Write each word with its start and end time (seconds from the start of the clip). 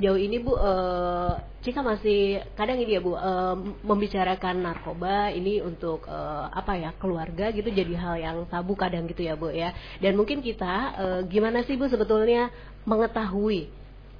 Jauh 0.00 0.16
ini 0.16 0.40
Bu, 0.40 0.56
uh, 0.56 1.36
Cika 1.60 1.84
masih 1.84 2.40
kadang 2.56 2.80
ini 2.80 2.96
ya 2.96 3.04
Bu, 3.04 3.12
uh, 3.12 3.52
membicarakan 3.84 4.64
narkoba 4.64 5.28
ini 5.28 5.60
untuk 5.60 6.08
uh, 6.08 6.48
apa 6.48 6.72
ya 6.80 6.90
keluarga 6.96 7.52
gitu 7.52 7.68
jadi 7.68 7.92
hal 8.00 8.16
yang 8.16 8.36
tabu 8.48 8.72
kadang 8.72 9.04
gitu 9.04 9.20
ya 9.28 9.36
Bu 9.36 9.52
ya. 9.52 9.76
Dan 10.00 10.16
mungkin 10.16 10.40
kita 10.40 10.74
uh, 10.96 11.20
gimana 11.28 11.60
sih 11.68 11.76
Bu 11.76 11.84
sebetulnya 11.92 12.48
mengetahui 12.88 13.68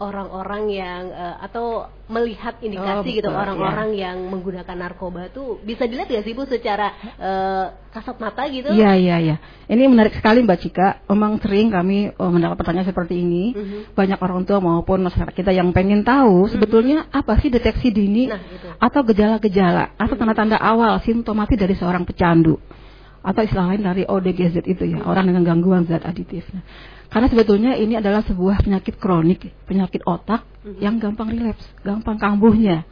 orang-orang 0.01 0.73
yang 0.73 1.03
uh, 1.13 1.37
atau 1.45 1.85
melihat 2.09 2.57
indikasi 2.65 3.09
oh, 3.13 3.17
gitu 3.21 3.31
orang-orang 3.31 3.95
ya. 3.95 4.11
yang 4.11 4.33
menggunakan 4.33 4.73
narkoba 4.73 5.29
tuh 5.29 5.61
bisa 5.61 5.85
dilihat 5.85 6.09
ya 6.09 6.25
sih 6.25 6.33
Bu 6.33 6.49
secara 6.49 6.91
uh, 7.21 7.65
kasat 7.93 8.17
mata 8.17 8.49
gitu? 8.49 8.73
Iya 8.73 8.97
iya 8.97 9.17
iya. 9.21 9.37
Ini 9.69 9.87
menarik 9.87 10.17
sekali 10.17 10.41
Mbak 10.41 10.59
Cika. 10.65 10.89
Memang 11.13 11.39
sering 11.45 11.69
kami 11.69 12.11
oh, 12.17 12.33
mendapat 12.33 12.57
pertanyaan 12.65 12.89
seperti 12.89 13.21
ini. 13.21 13.45
Uh 13.53 13.61
mhm. 13.61 13.69
-huh. 13.69 13.83
Banyak 13.93 14.19
orang 14.19 14.43
tua 14.49 14.59
maupun 14.59 15.05
masyarakat 15.05 15.37
kita 15.37 15.53
yang 15.53 15.71
pengen 15.77 16.01
tahu 16.03 16.49
mhm. 16.49 16.51
sebetulnya 16.57 16.99
apa 17.13 17.37
sih 17.39 17.53
deteksi 17.53 17.93
dini 17.93 18.33
nah, 18.33 18.41
atau 18.81 19.05
gejala-gejala 19.05 19.95
atau 20.01 20.17
tanda-tanda 20.17 20.57
awal 20.57 20.97
simptomatik 21.05 21.61
dari 21.61 21.77
seorang 21.77 22.09
pecandu 22.09 22.57
atau 23.21 23.41
istilah 23.45 23.77
lain 23.77 23.85
dari 23.85 24.03
ODGZ 24.09 24.65
itu 24.65 24.85
ya, 24.97 25.05
orang 25.05 25.29
dengan 25.29 25.45
gangguan 25.45 25.85
zat 25.85 26.05
aditif. 26.09 26.49
Nah, 26.57 26.65
karena 27.13 27.27
sebetulnya 27.29 27.73
ini 27.77 27.99
adalah 28.01 28.25
sebuah 28.25 28.65
penyakit 28.65 28.97
kronik, 28.97 29.51
penyakit 29.69 30.01
otak 30.09 30.47
mm-hmm. 30.65 30.81
yang 30.81 30.97
gampang 30.97 31.29
relapse, 31.29 31.67
gampang 31.85 32.17
kambuhnya. 32.17 32.89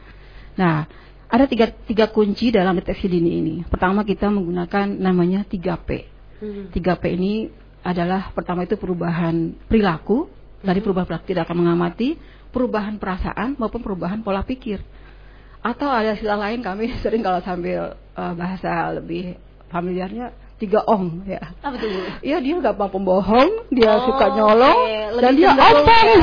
Nah, 0.53 0.85
ada 1.29 1.45
tiga, 1.49 1.71
tiga 1.71 2.11
kunci 2.13 2.53
dalam 2.53 2.77
deteksi 2.77 3.09
dini 3.09 3.41
ini. 3.41 3.55
Pertama 3.65 4.05
kita 4.05 4.29
menggunakan 4.29 4.91
namanya 5.01 5.47
3P. 5.47 5.89
Mm-hmm. 6.45 6.65
3P 6.77 7.03
ini 7.15 7.33
adalah 7.81 8.29
pertama 8.35 8.67
itu 8.67 8.77
perubahan 8.77 9.55
perilaku, 9.65 10.29
dari 10.61 10.83
perubahan 10.83 11.07
perilaku 11.07 11.27
tidak 11.31 11.49
akan 11.49 11.57
mengamati, 11.65 12.19
perubahan 12.53 13.01
perasaan 13.01 13.57
maupun 13.57 13.81
perubahan 13.81 14.21
pola 14.21 14.45
pikir. 14.45 14.83
Atau 15.63 15.87
ada 15.87 16.13
istilah 16.13 16.37
lain 16.37 16.61
kami 16.61 16.91
sering 17.03 17.25
kalau 17.25 17.41
sambil 17.41 17.95
uh, 18.19 18.33
bahasa 18.35 18.93
lebih 18.93 19.39
familiarnya 19.69 20.33
tiga 20.59 20.83
ong 20.83 21.23
ya. 21.23 21.39
Apa 21.63 21.79
tuh 21.79 21.87
Bu? 21.87 21.99
Iya 22.19 22.37
dia 22.43 22.53
nggak 22.59 22.75
mau 22.75 22.91
pembohong, 22.91 23.71
dia 23.71 23.95
oh, 23.95 24.11
suka 24.11 24.35
nyolong 24.35 24.79
okay. 25.15 25.21
dan 25.23 25.31
dia 25.39 25.49
ompong. 25.55 26.07
Ya. 26.11 26.17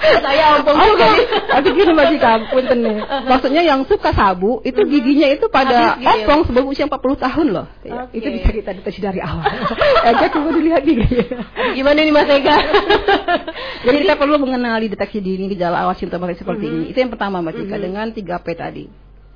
Saya 0.24 0.44
ompong 0.60 0.76
juga. 0.76 1.08
Tapi 1.48 1.68
gini 1.72 1.92
Cika, 1.96 2.32
punten 2.52 2.78
nih. 2.84 2.98
Maksudnya 3.24 3.62
yang 3.64 3.80
suka 3.88 4.12
sabu 4.12 4.60
itu 4.60 4.76
mm-hmm. 4.76 4.92
giginya 4.92 5.28
itu 5.32 5.46
pada 5.48 5.96
gitu 5.96 6.28
ya, 6.28 6.44
sebelum 6.44 6.66
usia 6.68 6.84
40 6.84 7.16
tahun 7.16 7.46
loh. 7.48 7.66
Ya, 7.80 8.04
okay. 8.04 8.20
Itu 8.20 8.28
bisa 8.28 8.48
kita 8.52 8.70
deteksi 8.76 9.00
dari 9.00 9.20
awal. 9.24 9.48
Ega 10.12 10.26
coba 10.28 10.48
dilihat 10.52 10.82
gigi. 10.84 11.08
Gimana 11.80 11.98
nih 12.04 12.12
Mas 12.12 12.28
Ega? 12.28 12.56
Jadi 13.88 13.96
kita 14.04 14.14
perlu 14.20 14.36
mengenali 14.36 14.92
deteksi 14.92 15.24
dini 15.24 15.48
gejala 15.48 15.88
awal 15.88 15.96
simptomatik 15.96 16.36
seperti 16.36 16.68
mm 16.68 16.72
-hmm. 16.72 16.84
ini. 16.84 16.92
Itu 16.92 16.98
yang 17.00 17.12
pertama 17.12 17.40
Mbak 17.40 17.54
Cika 17.56 17.64
mm 17.64 17.72
-hmm. 17.72 17.84
dengan 17.88 18.06
3P 18.12 18.46
tadi 18.52 18.84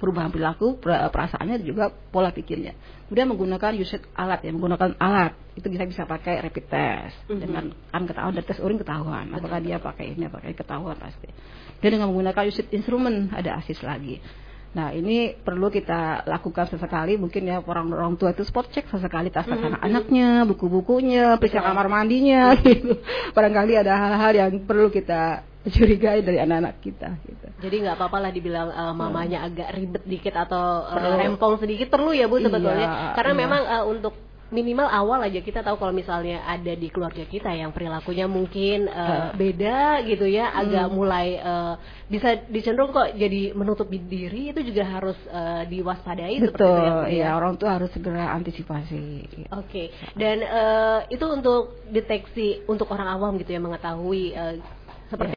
perubahan 0.04 0.28
perilaku, 0.28 0.76
perasaannya 0.84 1.64
juga 1.64 1.88
pola 1.88 2.28
pikirnya. 2.28 2.76
Kemudian 3.08 3.32
menggunakan 3.32 3.72
usage 3.80 4.04
alat 4.12 4.44
ya, 4.44 4.52
menggunakan 4.52 5.00
alat 5.00 5.32
itu 5.56 5.64
bisa 5.72 5.88
bisa 5.88 6.02
pakai 6.04 6.44
rapid 6.44 6.66
test 6.68 7.16
mm 7.24 7.32
-hmm. 7.32 7.40
dengan 7.40 7.64
kan 7.88 8.04
ketahuan 8.04 8.34
dari 8.36 8.44
tes 8.44 8.60
urin 8.60 8.76
ketahuan 8.76 9.24
Betul. 9.30 9.38
apakah 9.40 9.58
dia 9.64 9.76
pakai 9.80 10.04
ini 10.12 10.28
pakai 10.28 10.52
ketahuan 10.52 10.96
pasti. 11.00 11.32
Dan 11.80 11.96
dengan 11.96 12.12
menggunakan 12.12 12.44
usage 12.52 12.68
instrumen 12.76 13.32
ada 13.32 13.56
asis 13.56 13.80
lagi. 13.80 14.20
Nah 14.74 14.90
ini 14.90 15.32
perlu 15.38 15.70
kita 15.70 16.26
lakukan 16.26 16.66
sesekali 16.66 17.14
mungkin 17.14 17.46
ya 17.46 17.62
orang 17.62 17.94
orang 17.94 18.18
tua 18.18 18.34
itu 18.34 18.42
spot 18.42 18.74
check 18.74 18.90
sesekali 18.90 19.30
tas 19.30 19.46
tas 19.46 19.56
mm 19.56 19.78
-hmm. 19.78 19.86
anaknya, 19.86 20.28
buku-bukunya, 20.44 21.38
periksa 21.40 21.64
kamar 21.64 21.88
mandinya 21.88 22.52
gitu. 22.60 23.00
Barangkali 23.32 23.78
ada 23.78 23.94
hal-hal 23.94 24.32
yang 24.34 24.52
perlu 24.68 24.90
kita 24.90 25.53
curigai 25.72 26.20
dari 26.20 26.38
anak-anak 26.40 26.74
kita 26.84 27.08
gitu. 27.24 27.46
Jadi 27.64 27.76
nggak 27.88 27.96
apa-apa 27.96 28.18
lah 28.28 28.30
dibilang 28.32 28.68
uh, 28.68 28.92
mamanya 28.92 29.44
hmm. 29.44 29.48
agak 29.48 29.68
ribet 29.72 30.04
dikit 30.04 30.34
atau 30.36 30.84
uh, 30.84 31.16
rempong 31.16 31.56
sedikit 31.56 31.88
perlu 31.88 32.12
ya 32.12 32.28
Bu 32.28 32.36
sebetulnya. 32.36 32.88
Iya, 32.88 33.12
Karena 33.16 33.32
iya. 33.32 33.40
memang 33.40 33.62
uh, 33.64 33.84
untuk 33.88 34.14
minimal 34.52 34.86
awal 34.86 35.24
aja 35.24 35.40
kita 35.42 35.66
tahu 35.66 35.80
kalau 35.80 35.90
misalnya 35.90 36.44
ada 36.46 36.76
di 36.76 36.86
keluarga 36.86 37.26
kita 37.26 37.50
yang 37.50 37.74
perilakunya 37.74 38.30
mungkin 38.30 38.86
uh, 38.86 39.34
beda 39.34 40.04
gitu 40.06 40.28
ya, 40.28 40.52
hmm. 40.52 40.60
agak 40.62 40.86
mulai 40.94 41.28
uh, 41.40 41.74
bisa 42.06 42.44
dicenderung 42.52 42.92
kok 42.92 43.16
jadi 43.16 43.56
menutup 43.56 43.88
diri 43.90 44.52
itu 44.52 44.60
juga 44.62 44.84
harus 44.84 45.16
uh, 45.32 45.64
diwaspadai 45.66 46.44
Betul, 46.44 46.54
seperti 46.54 46.80
itu 46.84 47.02
ya. 47.08 47.10
Iya, 47.10 47.28
orang 47.34 47.56
tua 47.56 47.80
harus 47.80 47.90
segera 47.96 48.36
antisipasi. 48.36 49.26
Oke. 49.48 49.48
Okay. 49.64 49.86
Dan 50.12 50.44
uh, 50.44 51.08
itu 51.08 51.24
untuk 51.24 51.80
deteksi 51.88 52.62
untuk 52.68 52.92
orang 52.94 53.10
awam 53.10 53.40
gitu 53.40 53.50
ya 53.50 53.58
mengetahui 53.58 54.36
uh, 54.36 54.54
seperti 55.14 55.32